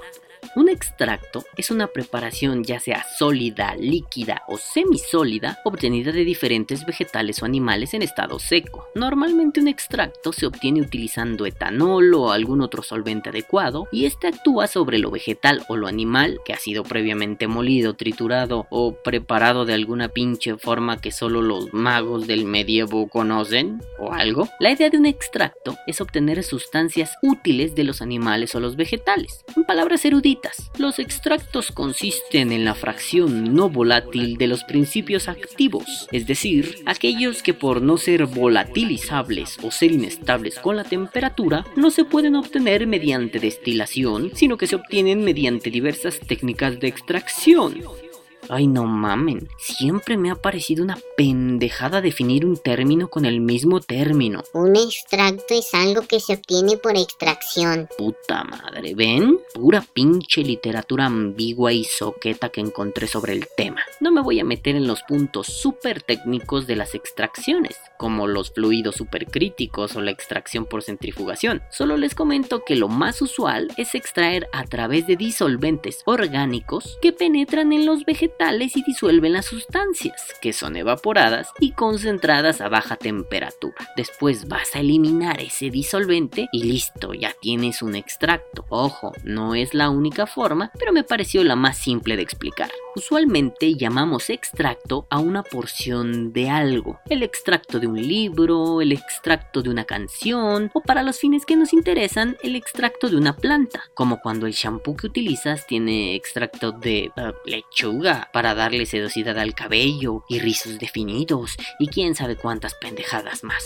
Un 0.58 0.70
extracto 0.70 1.46
es 1.56 1.70
una 1.70 1.86
preparación 1.86 2.64
ya 2.64 2.80
sea 2.80 3.06
sólida, 3.20 3.76
líquida 3.76 4.42
o 4.48 4.58
semisólida 4.58 5.60
obtenida 5.64 6.12
de 6.12 6.26
diferentes 6.26 6.84
vegetales 6.84 7.44
o 7.44 7.46
animales 7.46 7.94
en 7.94 8.02
estado 8.02 8.40
seco. 8.40 8.88
Normalmente 8.96 9.60
un 9.60 9.68
extracto 9.68 10.34
se 10.34 10.48
obtiene 10.48 10.82
utilizando 10.82 11.46
etanol 11.46 12.12
o 12.16 12.32
algún 12.32 12.62
otro 12.62 12.82
solvente 12.82 13.30
adecuado 13.30 13.88
y 13.92 14.06
este 14.06 14.26
actúa 14.26 14.66
sobre 14.66 14.98
lo 14.98 15.12
vegetal 15.12 15.64
o 15.70 15.78
lo 15.78 15.86
animal 15.86 16.40
que 16.44 16.54
ha 16.54 16.58
sido 16.58 16.82
previamente 16.82 17.46
molido, 17.46 17.94
triturado 17.94 18.66
o 18.72 18.96
preparado 18.96 19.64
de 19.64 19.76
alguna 19.76 20.10
pinche 20.10 20.58
forma 20.58 21.00
que 21.00 21.12
solo 21.12 21.44
los 21.44 21.72
magos 21.72 22.26
del 22.26 22.46
medievo 22.46 23.08
conocen 23.10 23.80
o 24.00 24.12
algo. 24.12 24.50
La 24.60 24.72
idea 24.72 24.90
de 24.90 24.98
un 24.98 25.06
extracto 25.06 25.78
es 25.86 26.02
obtener 26.02 26.44
sustancias 26.44 27.16
útiles 27.22 27.76
de 27.76 27.84
los 27.84 28.02
animales 28.02 28.56
o 28.56 28.60
los 28.60 28.76
vegetales. 28.76 29.46
En 29.56 29.64
palabras 29.64 30.04
eruditas, 30.04 30.47
los 30.78 31.00
extractos 31.00 31.72
consisten 31.72 32.52
en 32.52 32.66
la 32.66 32.76
fracción 32.76 33.54
no 33.54 33.70
volátil 33.70 34.38
de 34.38 34.48
los 34.48 34.64
principios 34.64 35.28
activos, 35.28 36.08
es 36.12 36.28
decir, 36.28 36.76
aquellos 36.86 37.42
que 37.44 37.54
por 37.54 37.82
no 37.82 37.98
ser 37.98 38.26
volatilizables 38.26 39.58
o 39.64 39.72
ser 39.72 39.92
inestables 39.92 40.60
con 40.60 40.76
la 40.76 40.84
temperatura, 40.84 41.66
no 41.76 41.92
se 41.92 42.06
pueden 42.06 42.36
obtener 42.36 42.88
mediante 42.88 43.40
destilación, 43.40 44.32
sino 44.34 44.58
que 44.58 44.68
se 44.68 44.76
obtienen 44.76 45.24
mediante 45.24 45.70
diversas 45.70 46.20
técnicas 46.20 46.80
de 46.80 46.88
extracción. 46.88 48.07
Ay, 48.50 48.68
no 48.68 48.86
mamen. 48.86 49.50
Siempre 49.58 50.16
me 50.16 50.32
ha 50.32 50.36
parecido 50.36 50.84
una 50.84 50.98
pendejada 51.18 52.00
definir 52.00 52.46
un 52.46 52.56
término 52.56 53.10
con 53.10 53.26
el 53.26 53.42
mismo 53.42 53.82
término. 53.82 54.44
Un 54.54 54.76
extracto 54.78 55.54
es 55.54 55.74
algo 55.74 56.04
que 56.04 56.22
se 56.22 56.36
obtiene 56.36 56.78
por 56.78 56.96
extracción. 56.96 57.90
Puta 57.98 58.46
madre, 58.46 58.96
¿ven? 58.96 59.38
Pura 59.54 59.86
pinche 59.94 60.44
literatura 60.44 61.08
ambigua 61.08 61.74
y 61.74 61.84
soqueta 61.84 62.50
que 62.50 62.62
encontré 62.62 63.08
sobre 63.08 63.34
el 63.34 63.48
tema. 63.58 63.82
No 64.00 64.12
me 64.12 64.22
voy 64.22 64.40
a 64.40 64.46
meter 64.46 64.76
en 64.76 64.88
los 64.88 65.04
puntos 65.04 65.48
súper 65.48 66.02
técnicos 66.02 66.68
de 66.68 66.78
las 66.78 66.96
extracciones, 66.96 67.76
como 67.98 68.28
los 68.28 68.52
fluidos 68.52 68.96
supercríticos 68.96 69.96
o 69.98 70.02
la 70.02 70.12
extracción 70.12 70.66
por 70.66 70.84
centrifugación. 70.84 71.62
Solo 71.70 71.98
les 71.98 72.16
comento 72.16 72.64
que 72.64 72.76
lo 72.76 72.88
más 72.88 73.22
usual 73.22 73.68
es 73.76 73.94
extraer 73.94 74.48
a 74.54 74.64
través 74.64 75.06
de 75.06 75.18
disolventes 75.18 76.02
orgánicos 76.06 76.98
que 77.02 77.12
penetran 77.12 77.74
en 77.74 77.86
los 77.86 78.06
vegetales 78.06 78.37
y 78.40 78.84
disuelven 78.84 79.34
las 79.34 79.46
sustancias, 79.46 80.34
que 80.42 80.54
son 80.54 80.76
evaporadas 80.76 81.50
y 81.60 81.72
concentradas 81.72 82.62
a 82.62 82.70
baja 82.70 82.96
temperatura. 82.96 83.76
Después 83.96 84.48
vas 84.48 84.76
a 84.76 84.80
eliminar 84.80 85.42
ese 85.42 85.70
disolvente 85.70 86.48
y 86.52 86.64
listo, 86.64 87.14
ya 87.14 87.34
tienes 87.42 87.82
un 87.82 87.96
extracto. 87.96 88.66
Ojo, 88.70 89.14
no 89.24 89.56
es 89.56 89.74
la 89.74 89.90
única 89.90 90.28
forma, 90.28 90.72
pero 90.78 90.94
me 90.94 91.04
pareció 91.04 91.44
la 91.44 91.56
más 91.56 91.78
simple 91.78 92.16
de 92.16 92.22
explicar. 92.22 92.70
Usualmente 92.96 93.76
llamamos 93.76 94.30
extracto 94.30 95.08
a 95.10 95.20
una 95.20 95.44
porción 95.44 96.32
de 96.32 96.50
algo, 96.50 97.00
el 97.10 97.24
extracto 97.24 97.80
de 97.80 97.88
un 97.88 98.02
libro, 98.02 98.82
el 98.82 98.92
extracto 98.92 99.62
de 99.62 99.70
una 99.70 99.86
canción 99.86 100.72
o 100.74 100.82
para 100.82 101.04
los 101.04 101.20
fines 101.20 101.46
que 101.46 101.56
nos 101.56 101.74
interesan, 101.74 102.38
el 102.44 102.56
extracto 102.56 103.10
de 103.10 103.18
una 103.18 103.36
planta, 103.36 103.84
como 103.94 104.20
cuando 104.20 104.46
el 104.46 104.54
shampoo 104.54 104.96
que 104.96 105.08
utilizas 105.08 105.68
tiene 105.68 106.16
extracto 106.16 106.72
de 106.72 107.12
uh, 107.18 107.50
lechuga 107.50 108.27
para 108.34 108.56
darle 108.56 108.86
sedosidad 108.86 109.38
al 109.38 109.54
cabello 109.56 110.24
y 110.30 110.40
rizos 110.40 110.80
definidos 110.80 111.56
y 111.80 111.88
quién 111.88 112.16
sabe 112.16 112.36
cuántas 112.36 112.74
pendejadas 112.76 113.44
más. 113.44 113.64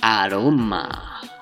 Aroma. 0.00 1.41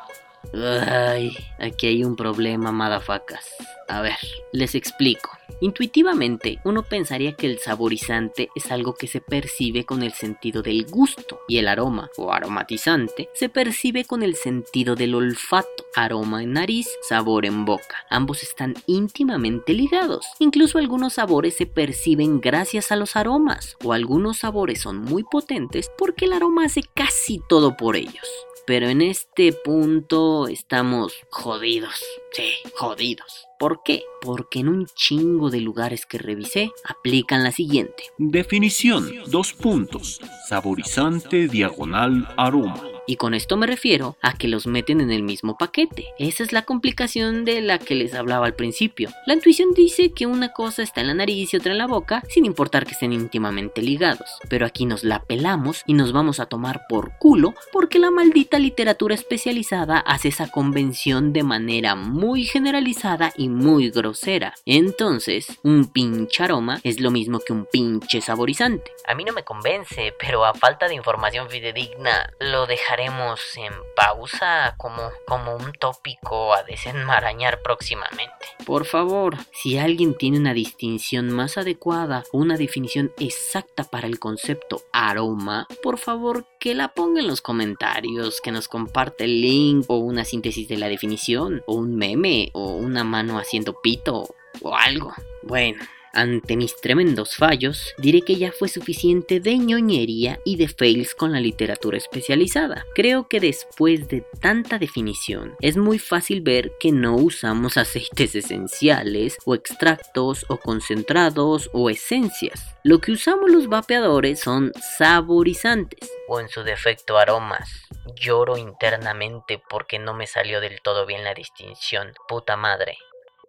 Ay, 0.53 1.37
aquí 1.59 1.87
hay 1.87 2.05
un 2.05 2.17
problema, 2.17 2.73
madafacas. 2.73 3.47
A 3.89 4.01
ver, 4.03 4.17
les 4.53 4.75
explico. 4.75 5.31
Intuitivamente, 5.61 6.59
uno 6.65 6.83
pensaría 6.83 7.35
que 7.35 7.47
el 7.47 7.59
saborizante 7.59 8.49
es 8.55 8.71
algo 8.71 8.95
que 8.95 9.07
se 9.07 9.21
percibe 9.21 9.85
con 9.85 10.03
el 10.03 10.13
sentido 10.13 10.63
del 10.63 10.87
gusto 10.87 11.41
y 11.49 11.59
el 11.59 11.69
aroma 11.69 12.09
o 12.17 12.33
aromatizante 12.33 13.29
se 13.35 13.49
percibe 13.51 14.05
con 14.05 14.23
el 14.23 14.37
sentido 14.37 14.95
del 14.95 15.15
olfato. 15.15 15.85
Aroma 15.95 16.43
en 16.43 16.55
nariz, 16.55 16.89
sabor 17.03 17.45
en 17.45 17.65
boca. 17.65 18.07
Ambos 18.09 18.43
están 18.43 18.75
íntimamente 18.87 19.75
ligados. 19.75 20.27
Incluso 20.39 20.79
algunos 20.79 21.15
sabores 21.15 21.57
se 21.57 21.67
perciben 21.67 22.41
gracias 22.41 22.91
a 22.91 22.97
los 22.97 23.17
aromas 23.17 23.77
o 23.85 23.93
algunos 23.93 24.39
sabores 24.39 24.81
son 24.81 24.99
muy 24.99 25.25
potentes 25.25 25.91
porque 25.99 26.25
el 26.25 26.33
aroma 26.33 26.65
hace 26.65 26.83
casi 26.95 27.41
todo 27.49 27.77
por 27.77 27.97
ellos. 27.97 28.47
Pero 28.71 28.89
en 28.89 29.01
este 29.01 29.53
punto 29.53 30.47
estamos 30.47 31.13
jodidos. 31.29 32.05
Sí, 32.31 32.53
jodidos. 32.77 33.49
¿Por 33.59 33.83
qué? 33.83 34.05
Porque 34.23 34.61
en 34.61 34.69
un 34.69 34.87
chingo 34.87 35.51
de 35.51 35.61
lugares 35.61 36.07
que 36.07 36.19
revisé 36.19 36.71
aplican 36.85 37.43
la 37.43 37.51
siguiente. 37.51 38.05
Definición. 38.17 39.11
Dos 39.27 39.55
puntos. 39.55 40.21
Saborizante 40.49 41.49
diagonal 41.49 42.33
aroma. 42.37 42.81
Y 43.07 43.17
con 43.17 43.35
esto 43.35 43.57
me 43.57 43.67
refiero 43.67 44.17
a 44.23 44.35
que 44.35 44.49
los 44.49 44.67
meten 44.67 45.01
en 45.01 45.11
el 45.11 45.23
mismo 45.23 45.57
paquete. 45.57 46.07
Esa 46.19 46.43
es 46.43 46.53
la 46.53 46.63
complicación 46.63 47.45
de 47.45 47.61
la 47.61 47.79
que 47.79 47.95
les 47.95 48.15
hablaba 48.15 48.47
al 48.47 48.55
principio. 48.55 49.11
La 49.27 49.35
intuición 49.35 49.73
dice 49.75 50.13
que 50.13 50.27
una 50.27 50.53
cosa 50.53 50.83
está 50.83 51.01
en 51.01 51.09
la 51.09 51.15
nariz 51.15 51.53
y 51.53 51.57
otra 51.57 51.73
en 51.73 51.79
la 51.79 51.87
boca, 51.87 52.23
sin 52.29 52.45
importar 52.45 52.87
que 52.87 52.93
estén 52.93 53.13
íntimamente 53.13 53.83
ligados. 53.83 54.29
Pero 54.49 54.67
aquí 54.67 54.87
nos 54.87 55.05
la 55.05 55.23
pelamos 55.25 55.83
y 55.87 55.95
nos 55.95 56.13
vamos 56.13 56.41
a 56.41 56.47
tomar 56.47 56.83
por 56.89 57.17
culo 57.19 57.55
porque 57.73 57.99
la 57.99 58.11
maldita 58.11 58.59
literatura 58.59 59.15
especializada 59.15 59.99
hace 59.99 60.29
esa 60.29 60.49
convención 60.49 61.33
de 61.33 61.43
manera 61.43 61.95
muy 61.95 62.45
generalizada 62.45 63.33
y 63.37 63.49
muy 63.49 63.91
grosera. 63.91 64.55
Entonces, 64.67 65.59
un 65.63 65.87
pinche 65.87 66.43
aroma 66.43 66.81
es 66.85 67.01
lo 67.01 67.11
mismo 67.11 67.41
que 67.41 67.53
un 67.53 67.67
pinche 67.67 68.21
saborizante. 68.21 68.93
A 69.07 69.15
mí 69.15 69.25
no 69.25 69.33
me 69.33 69.45
convence, 69.45 70.15
pero 70.19 70.45
a 70.45 70.55
falta 70.55 70.89
de 70.89 70.95
información 70.95 71.49
fidedigna, 71.49 72.33
lo 72.39 72.67
en 73.05 73.73
pausa 73.97 74.75
como, 74.77 75.11
como 75.27 75.57
un 75.57 75.73
tópico 75.73 76.55
a 76.55 76.63
desenmarañar 76.63 77.63
próximamente. 77.63 78.47
Por 78.67 78.85
favor, 78.85 79.37
si 79.53 79.79
alguien 79.79 80.17
tiene 80.17 80.39
una 80.39 80.55
distinción 80.55 81.31
más 81.31 81.57
adecuada 81.57 82.25
o 82.33 82.39
una 82.39 82.57
definición 82.57 83.13
exacta 83.19 83.85
para 83.85 84.07
el 84.07 84.19
concepto 84.19 84.83
aroma, 84.93 85.67
por 85.83 85.99
favor 85.99 86.47
que 86.59 86.75
la 86.75 86.89
ponga 86.89 87.21
en 87.21 87.29
los 87.29 87.41
comentarios, 87.41 88.41
que 88.41 88.53
nos 88.53 88.69
comparte 88.69 89.25
el 89.25 89.41
link 89.41 89.85
o 89.89 89.97
una 89.97 90.25
síntesis 90.25 90.69
de 90.69 90.77
la 90.77 90.89
definición, 90.89 91.63
o 91.67 91.75
un 91.75 91.97
meme, 91.97 92.51
o 92.53 92.73
una 92.73 93.05
mano 93.05 93.39
haciendo 93.39 93.81
pito, 93.81 94.35
o 94.63 94.77
algo. 94.77 95.13
Bueno. 95.43 95.83
Ante 96.13 96.57
mis 96.57 96.75
tremendos 96.81 97.37
fallos, 97.37 97.95
diré 97.99 98.23
que 98.23 98.37
ya 98.37 98.51
fue 98.51 98.69
suficiente 98.69 99.39
de 99.39 99.57
ñoñería 99.59 100.41
y 100.45 100.57
de 100.57 100.69
fails 100.69 101.15
con 101.15 101.33
la 101.33 101.41
literatura 101.41 101.99
especializada. 101.99 102.85
Creo 102.95 103.29
que 103.29 103.39
después 103.39 104.09
de 104.09 104.25
tanta 104.41 104.79
definición, 104.79 105.55
es 105.61 105.77
muy 105.77 105.99
fácil 105.99 106.41
ver 106.41 106.73
que 106.81 106.91
no 106.91 107.15
usamos 107.15 107.77
aceites 107.77 108.35
esenciales, 108.35 109.39
o 109.45 109.55
extractos, 109.55 110.45
o 110.49 110.57
concentrados, 110.57 111.71
o 111.73 111.91
esencias. 111.91 112.77
Lo 112.83 113.01
que 113.01 113.13
usamos 113.13 113.51
los 113.51 113.69
vapeadores 113.69 114.41
son 114.41 114.73
saborizantes. 114.99 116.11
O 116.29 116.41
en 116.41 116.49
su 116.49 116.63
defecto 116.63 117.19
aromas. 117.19 117.87
Lloro 118.17 118.57
internamente 118.57 119.63
porque 119.69 119.99
no 119.99 120.15
me 120.15 120.27
salió 120.27 120.61
del 120.61 120.81
todo 120.83 121.07
bien 121.07 121.23
la 121.23 121.35
distinción. 121.35 122.15
Puta 122.27 122.57
madre. 122.57 122.97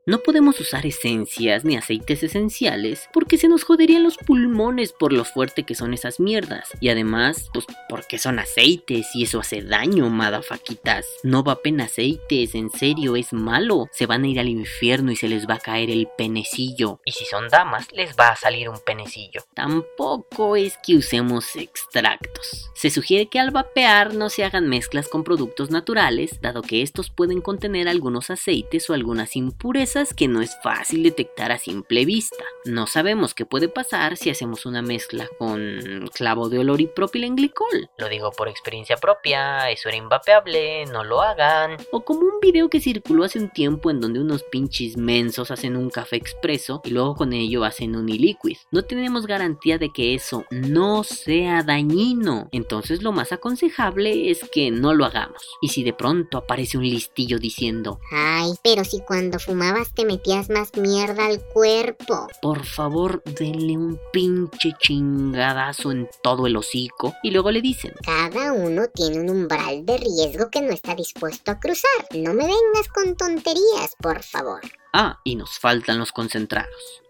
No 0.08 0.18
podemos 0.18 0.60
usar 0.60 0.88
esencias 0.88 1.64
ni 1.64 1.78
aceites 1.78 2.24
esenciales 2.24 3.08
porque 3.14 3.38
se 3.38 3.48
nos 3.48 3.64
joderían 3.64 4.02
los 4.02 4.18
pulmones 4.18 4.94
por 4.94 5.14
lo 5.14 5.24
fuerte 5.24 5.62
que 5.62 5.76
son 5.76 5.94
esas 5.94 6.20
mierdas. 6.20 6.72
Y 6.80 6.90
además, 6.90 7.52
pues 7.54 7.68
porque 7.88 8.18
son 8.18 8.40
aceites 8.40 9.10
y 9.14 9.24
eso 9.24 9.40
hace 9.40 9.62
daño, 9.62 10.10
madafaquitas. 10.10 11.06
No 11.22 11.44
vapen 11.44 11.82
aceites, 11.82 12.56
en 12.56 12.72
serio, 12.72 13.16
es 13.16 13.32
malo. 13.32 13.90
Se 13.92 14.08
van 14.08 14.24
a 14.24 14.28
ir 14.28 14.40
al 14.40 14.50
infierno 14.50 15.12
y 15.12 15.16
se 15.16 15.30
les 15.30 15.48
va 15.48 15.56
a 15.56 15.60
caer 15.60 15.92
el 15.92 16.08
penecillo. 16.18 17.00
Y 17.06 17.12
si 17.12 17.26
son 17.26 17.50
damas, 17.50 17.88
les 17.92 18.16
va 18.16 18.30
a 18.30 18.36
salir 18.36 18.70
un 18.70 18.80
penecillo. 18.84 19.44
Tampoco 19.54 20.56
es 20.56 20.80
que 20.84 20.96
usemos 20.96 21.56
extractos. 21.56 22.72
Se 22.74 22.90
sugiere 22.90 23.28
que 23.28 23.40
al 23.40 23.52
vapear 23.52 24.16
no 24.16 24.32
se 24.32 24.46
hagan 24.46 24.68
mezclas 24.68 25.08
con 25.08 25.24
productos 25.24 25.70
naturales, 25.70 26.42
dado 26.42 26.64
que 26.64 26.82
estos 26.82 27.12
pueden 27.12 27.40
contener 27.40 27.88
algunos 27.88 28.32
aceites 28.32 28.90
o 28.90 28.96
algunas 28.96 29.36
impurezas 29.36 29.91
que 30.16 30.30
no 30.30 30.42
es 30.42 30.56
fácil 30.64 31.04
detectar 31.04 31.52
a 31.52 31.58
simple 31.58 32.06
vista. 32.06 32.46
No 32.64 32.88
sabemos 32.88 33.34
qué 33.34 33.46
puede 33.46 33.68
pasar 33.68 34.16
si 34.16 34.30
hacemos 34.30 34.66
una 34.66 34.82
mezcla 34.82 35.28
con 35.38 36.10
clavo 36.14 36.48
de 36.48 36.60
olor 36.60 36.80
y 36.80 36.88
propilenglicol. 36.88 37.90
Lo 37.98 38.08
digo 38.08 38.32
por 38.32 38.48
experiencia 38.48 38.96
propia, 38.96 39.70
eso 39.70 39.90
era 39.90 39.98
invapeable, 39.98 40.86
no 40.86 41.04
lo 41.04 41.22
hagan. 41.22 41.76
O 41.92 42.06
como 42.06 42.22
un 42.22 42.40
video 42.42 42.70
que 42.70 42.80
circuló 42.80 43.26
hace 43.26 43.40
un 43.40 43.50
tiempo 43.50 43.92
en 43.92 44.00
donde 44.00 44.22
unos 44.22 44.44
pinches 44.44 44.96
mensos 44.96 45.52
hacen 45.52 45.76
un 45.76 45.90
café 45.90 46.16
expreso 46.16 46.82
y 46.86 46.92
luego 46.92 47.16
con 47.16 47.34
ello 47.34 47.66
hacen 47.66 47.96
un 47.98 48.08
e-liquid. 48.08 48.58
No 48.72 48.84
tenemos 48.84 49.28
garantía 49.28 49.78
de 49.78 49.92
que 49.92 50.16
eso 50.16 50.46
no 50.52 51.04
sea 51.04 51.64
dañino. 51.64 52.48
Entonces 52.54 53.04
lo 53.04 53.12
más 53.12 53.34
aconsejable 53.34 54.32
es 54.32 54.50
que 54.50 54.72
no 54.72 54.94
lo 54.94 55.04
hagamos. 55.04 55.58
Y 55.62 55.68
si 55.68 55.84
de 55.84 55.94
pronto 55.94 56.38
aparece 56.38 56.78
un 56.78 56.86
listillo 56.86 57.40
diciendo, 57.40 58.00
Ay, 58.12 58.54
pero 58.64 58.86
si 58.86 59.02
cuando 59.02 59.38
fumaba 59.38 59.81
te 59.90 60.06
metías 60.06 60.50
más 60.50 60.76
mierda 60.78 61.26
al 61.26 61.42
cuerpo. 61.54 62.28
Por 62.42 62.66
favor, 62.66 63.24
denle 63.24 63.78
un 63.78 64.00
pinche 64.14 64.74
chingadazo 64.80 65.92
en 65.92 66.10
todo 66.24 66.48
el 66.48 66.56
hocico 66.56 67.14
y 67.24 67.32
luego 67.32 67.52
le 67.52 67.62
dicen, 67.62 67.94
Cada 68.04 68.54
uno 68.54 68.88
tiene 68.94 69.20
un 69.20 69.30
umbral 69.30 69.86
de 69.86 69.98
riesgo 69.98 70.50
que 70.50 70.62
no 70.62 70.72
está 70.72 70.96
dispuesto 70.96 71.52
a 71.52 71.60
cruzar. 71.60 71.90
No 72.14 72.34
me 72.34 72.46
vengas 72.46 72.88
con 72.94 73.16
tonterías, 73.16 73.96
por 74.00 74.24
favor. 74.24 74.62
Ah, 74.94 75.22
y 75.24 75.36
nos 75.36 75.58
faltan 75.58 76.00
los 76.00 76.12
concentrados. 76.12 77.02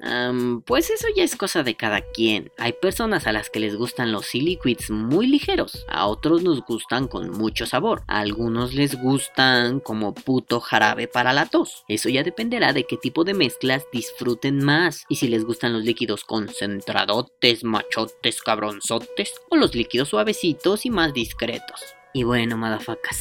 Pues 0.65 0.89
eso 0.89 1.07
ya 1.15 1.23
es 1.23 1.35
cosa 1.35 1.63
de 1.63 1.75
cada 1.75 2.01
quien. 2.01 2.51
Hay 2.57 2.73
personas 2.73 3.27
a 3.27 3.31
las 3.31 3.49
que 3.49 3.59
les 3.59 3.75
gustan 3.75 4.11
los 4.11 4.33
liquids 4.33 4.89
muy 4.89 5.27
ligeros, 5.27 5.85
a 5.87 6.07
otros 6.07 6.43
nos 6.43 6.61
gustan 6.61 7.07
con 7.07 7.31
mucho 7.31 7.65
sabor, 7.65 8.03
a 8.07 8.19
algunos 8.19 8.73
les 8.73 8.99
gustan 9.01 9.79
como 9.79 10.13
puto 10.13 10.59
jarabe 10.59 11.07
para 11.07 11.33
la 11.33 11.45
tos. 11.47 11.83
Eso 11.87 12.09
ya 12.09 12.23
dependerá 12.23 12.73
de 12.73 12.85
qué 12.85 12.97
tipo 12.97 13.23
de 13.23 13.33
mezclas 13.33 13.83
disfruten 13.91 14.63
más 14.63 15.05
y 15.09 15.15
si 15.15 15.27
les 15.27 15.43
gustan 15.45 15.73
los 15.73 15.83
líquidos 15.83 16.23
concentradotes, 16.23 17.63
machotes, 17.63 18.41
cabronzotes 18.41 19.33
o 19.49 19.55
los 19.55 19.75
líquidos 19.75 20.09
suavecitos 20.09 20.85
y 20.85 20.89
más 20.89 21.13
discretos. 21.13 21.81
Y 22.13 22.23
bueno, 22.23 22.57
madafacas. 22.57 23.17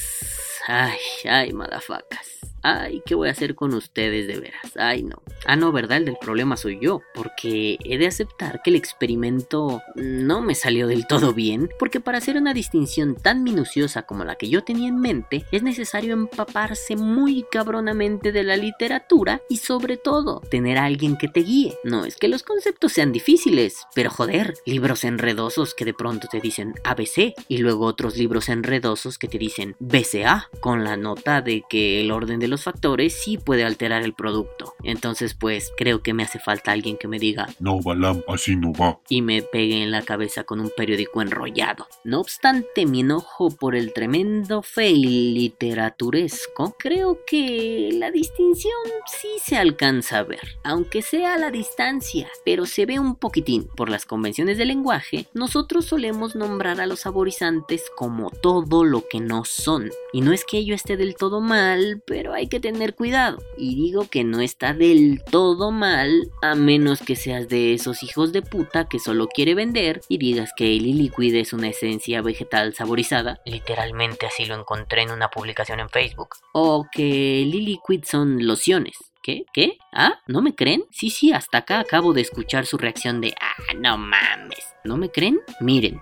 Ay, 0.66 0.98
ay, 1.24 1.52
madafacas. 1.52 2.39
Ay, 2.62 3.02
¿qué 3.06 3.14
voy 3.14 3.28
a 3.28 3.32
hacer 3.32 3.54
con 3.54 3.74
ustedes 3.74 4.26
de 4.26 4.38
veras? 4.38 4.76
Ay, 4.76 5.02
no. 5.02 5.22
Ah, 5.46 5.56
no, 5.56 5.72
¿verdad? 5.72 5.98
El 5.98 6.04
del 6.04 6.16
problema 6.20 6.56
soy 6.56 6.78
yo. 6.80 7.00
Porque 7.14 7.78
he 7.84 7.98
de 7.98 8.06
aceptar 8.06 8.60
que 8.62 8.70
el 8.70 8.76
experimento 8.76 9.82
no 9.94 10.42
me 10.42 10.54
salió 10.54 10.86
del 10.86 11.06
todo 11.06 11.32
bien. 11.32 11.70
Porque 11.78 12.00
para 12.00 12.18
hacer 12.18 12.36
una 12.36 12.52
distinción 12.52 13.16
tan 13.16 13.42
minuciosa 13.42 14.02
como 14.02 14.24
la 14.24 14.36
que 14.36 14.48
yo 14.48 14.62
tenía 14.62 14.88
en 14.88 15.00
mente, 15.00 15.44
es 15.52 15.62
necesario 15.62 16.12
empaparse 16.12 16.96
muy 16.96 17.44
cabronamente 17.50 18.32
de 18.32 18.42
la 18.42 18.56
literatura 18.56 19.40
y 19.48 19.56
sobre 19.56 19.96
todo 19.96 20.40
tener 20.50 20.78
a 20.78 20.84
alguien 20.84 21.16
que 21.16 21.28
te 21.28 21.40
guíe. 21.40 21.78
No 21.84 22.04
es 22.04 22.16
que 22.16 22.28
los 22.28 22.42
conceptos 22.42 22.92
sean 22.92 23.12
difíciles, 23.12 23.86
pero 23.94 24.10
joder, 24.10 24.54
libros 24.66 25.04
enredosos 25.04 25.74
que 25.74 25.84
de 25.84 25.94
pronto 25.94 26.28
te 26.28 26.40
dicen 26.40 26.74
ABC 26.84 27.34
y 27.48 27.58
luego 27.58 27.86
otros 27.86 28.16
libros 28.16 28.48
enredosos 28.48 29.18
que 29.18 29.28
te 29.28 29.38
dicen 29.38 29.76
BCA 29.78 30.48
con 30.60 30.84
la 30.84 30.96
nota 30.96 31.40
de 31.40 31.62
que 31.68 32.00
el 32.00 32.10
orden 32.10 32.38
de 32.38 32.48
los 32.50 32.64
factores 32.64 33.14
sí 33.14 33.38
puede 33.38 33.64
alterar 33.64 34.02
el 34.02 34.12
producto. 34.12 34.74
Entonces 34.82 35.34
pues 35.34 35.72
creo 35.76 36.02
que 36.02 36.12
me 36.14 36.22
hace 36.24 36.38
falta 36.38 36.72
alguien 36.72 36.96
que 36.96 37.08
me 37.08 37.18
diga 37.18 37.48
No, 37.58 37.80
Balam, 37.80 38.22
así 38.28 38.56
no 38.56 38.72
va. 38.72 38.98
y 39.08 39.22
me 39.22 39.42
pegue 39.42 39.82
en 39.82 39.90
la 39.90 40.02
cabeza 40.02 40.44
con 40.44 40.60
un 40.60 40.70
periódico 40.76 41.22
enrollado. 41.22 41.86
No 42.04 42.20
obstante 42.20 42.84
mi 42.86 43.00
enojo 43.00 43.50
por 43.50 43.74
el 43.76 43.92
tremendo 43.92 44.62
fail 44.62 45.34
literaturesco, 45.34 46.76
creo 46.78 47.18
que 47.26 47.90
la 47.94 48.10
distinción 48.10 48.72
sí 49.06 49.28
se 49.42 49.56
alcanza 49.56 50.18
a 50.18 50.22
ver, 50.24 50.58
aunque 50.64 51.02
sea 51.02 51.34
a 51.34 51.38
la 51.38 51.50
distancia, 51.50 52.28
pero 52.44 52.66
se 52.66 52.86
ve 52.86 52.98
un 52.98 53.16
poquitín. 53.16 53.68
Por 53.76 53.88
las 53.88 54.04
convenciones 54.06 54.58
de 54.58 54.64
lenguaje, 54.64 55.26
nosotros 55.34 55.84
solemos 55.86 56.34
nombrar 56.34 56.80
a 56.80 56.86
los 56.86 57.00
saborizantes 57.00 57.84
como 57.96 58.30
todo 58.30 58.84
lo 58.84 59.06
que 59.08 59.20
no 59.20 59.44
son. 59.44 59.90
Y 60.12 60.20
no 60.20 60.32
es 60.32 60.44
que 60.44 60.58
ello 60.58 60.74
esté 60.74 60.96
del 60.96 61.14
todo 61.16 61.40
mal, 61.40 62.02
pero 62.06 62.32
hay 62.32 62.39
que 62.48 62.60
tener 62.60 62.94
cuidado. 62.94 63.38
Y 63.56 63.74
digo 63.74 64.08
que 64.08 64.24
no 64.24 64.40
está 64.40 64.72
del 64.74 65.22
todo 65.30 65.70
mal, 65.70 66.30
a 66.42 66.54
menos 66.54 67.00
que 67.00 67.16
seas 67.16 67.48
de 67.48 67.74
esos 67.74 68.02
hijos 68.02 68.32
de 68.32 68.42
puta 68.42 68.88
que 68.88 68.98
solo 68.98 69.26
quiere 69.28 69.54
vender 69.54 70.00
y 70.08 70.18
digas 70.18 70.50
que 70.56 70.76
el 70.76 70.84
liquid 70.98 71.34
es 71.34 71.52
una 71.52 71.68
esencia 71.68 72.22
vegetal 72.22 72.74
saborizada, 72.74 73.40
Literalmente 73.44 74.26
así 74.26 74.44
lo 74.46 74.54
encontré 74.58 75.02
en 75.02 75.10
una 75.10 75.30
publicación 75.30 75.80
en 75.80 75.88
Facebook. 75.88 76.30
o 76.52 76.86
que 76.92 77.42
el 77.42 77.50
liquid 77.50 78.04
son 78.04 78.46
lociones. 78.46 78.96
¿Qué? 79.22 79.44
¿Qué? 79.52 79.76
¿Ah? 79.92 80.14
¿No 80.26 80.40
me 80.40 80.54
creen? 80.54 80.84
Sí, 80.90 81.10
sí, 81.10 81.32
hasta 81.32 81.58
acá 81.58 81.78
acabo 81.80 82.14
de 82.14 82.22
escuchar 82.22 82.64
su 82.64 82.78
reacción 82.78 83.20
de 83.20 83.34
¡Ah, 83.40 83.74
no 83.76 83.98
mames! 83.98 84.64
¿No 84.82 84.96
me 84.96 85.10
creen? 85.10 85.38
Miren. 85.60 86.00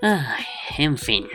Ay, 0.00 0.44
en 0.78 0.96
fin. 0.96 1.26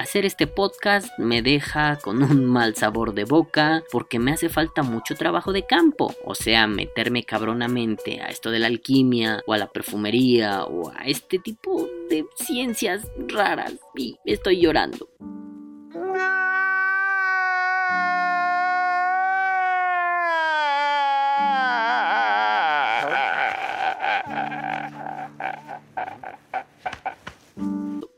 Hacer 0.00 0.24
este 0.24 0.46
podcast 0.46 1.10
me 1.18 1.42
deja 1.42 1.98
con 1.98 2.22
un 2.22 2.46
mal 2.46 2.74
sabor 2.74 3.12
de 3.12 3.24
boca 3.24 3.84
porque 3.92 4.18
me 4.18 4.32
hace 4.32 4.48
falta 4.48 4.82
mucho 4.82 5.14
trabajo 5.14 5.52
de 5.52 5.66
campo, 5.66 6.14
o 6.24 6.34
sea, 6.34 6.66
meterme 6.66 7.24
cabronamente 7.24 8.22
a 8.22 8.28
esto 8.28 8.50
de 8.50 8.60
la 8.60 8.68
alquimia 8.68 9.42
o 9.46 9.52
a 9.52 9.58
la 9.58 9.66
perfumería 9.66 10.64
o 10.64 10.90
a 10.90 11.04
este 11.04 11.38
tipo 11.38 11.86
de 12.08 12.24
ciencias 12.34 13.10
raras 13.28 13.74
y 13.94 14.16
estoy 14.24 14.62
llorando. 14.62 15.09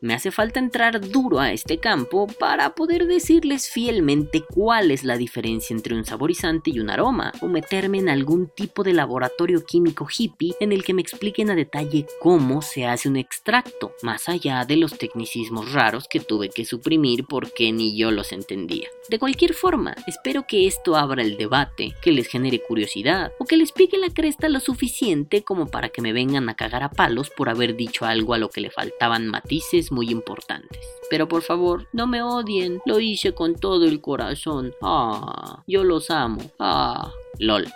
Me 0.02 0.14
hace 0.14 0.32
falta 0.32 0.58
entrar 0.58 1.00
duro 1.00 1.38
a 1.38 1.52
este 1.52 1.78
campo 1.78 2.26
para 2.26 2.74
poder 2.74 3.06
decirles 3.06 3.70
fielmente 3.70 4.42
cuál 4.52 4.90
es 4.90 5.04
la 5.04 5.16
diferencia 5.16 5.76
entre 5.76 5.94
un 5.94 6.04
saborizante 6.04 6.72
y 6.72 6.80
un 6.80 6.90
aroma, 6.90 7.30
o 7.40 7.46
meterme 7.46 7.98
en 7.98 8.08
algún 8.08 8.48
tipo 8.48 8.82
de 8.82 8.94
laboratorio 8.94 9.64
químico 9.64 10.08
hippie 10.10 10.56
en 10.58 10.72
el 10.72 10.82
que 10.82 10.92
me 10.92 11.02
expliquen 11.02 11.50
a 11.50 11.54
detalle 11.54 12.06
cómo 12.20 12.62
se 12.62 12.84
hace 12.84 13.08
un 13.08 13.16
extracto, 13.16 13.92
más 14.02 14.28
allá 14.28 14.64
de 14.64 14.76
los 14.76 14.98
tecnicismos 14.98 15.72
raros 15.72 16.08
que 16.08 16.18
tuve 16.18 16.48
que 16.48 16.64
suprimir 16.64 17.24
porque 17.28 17.70
ni 17.70 17.96
yo 17.96 18.10
los 18.10 18.32
entendía. 18.32 18.88
De 19.08 19.20
cualquier 19.20 19.54
forma, 19.54 19.94
espero 20.08 20.48
que 20.48 20.66
esto 20.66 20.96
abra 20.96 21.22
el 21.22 21.36
debate, 21.36 21.94
que 22.02 22.10
les 22.10 22.26
genere 22.26 22.60
curiosidad, 22.60 23.30
o 23.38 23.44
que 23.44 23.56
les 23.56 23.70
pique 23.70 23.98
la 23.98 24.10
cresta 24.10 24.48
lo 24.48 24.58
suficiente 24.58 25.44
como 25.44 25.68
para 25.68 25.90
que 25.90 26.02
me 26.02 26.12
vengan 26.12 26.48
a 26.48 26.56
cagar 26.56 26.82
a 26.82 26.90
palos 26.90 27.30
por 27.30 27.48
haber 27.48 27.76
dicho 27.76 28.04
algo 28.04 28.34
a 28.34 28.38
lo 28.38 28.50
que 28.50 28.60
le 28.60 28.70
faltaban 28.70 29.28
matices 29.28 29.91
muy 29.92 30.10
importantes. 30.10 30.80
Pero 31.10 31.28
por 31.28 31.42
favor, 31.42 31.86
no 31.92 32.06
me 32.06 32.22
odien, 32.22 32.80
lo 32.86 32.98
hice 32.98 33.34
con 33.34 33.54
todo 33.54 33.84
el 33.84 34.00
corazón. 34.00 34.74
Ah, 34.82 35.62
yo 35.66 35.84
los 35.84 36.10
amo. 36.10 36.40
Ah, 36.58 37.12
lol. 37.38 37.66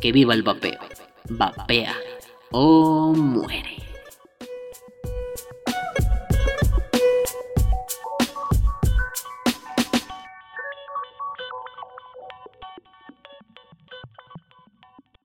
Que 0.00 0.12
viva 0.12 0.34
el 0.34 0.42
vapeo. 0.42 0.80
Vapea 1.28 1.94
o 2.50 3.14
muere. 3.14 3.91